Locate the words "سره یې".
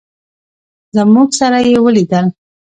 1.39-1.77